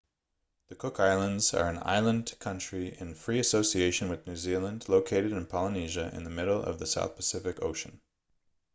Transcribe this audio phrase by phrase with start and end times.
[0.69, 5.45] the cook islands are an island country in free association with new zealand located in
[5.45, 8.01] polynesia in the middle of the south pacific ocean